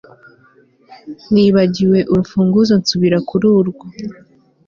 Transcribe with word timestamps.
nibagiwe 1.33 1.99
urufunguzo 2.11 2.73
nsubira 2.81 3.17
kururwo 3.27 3.85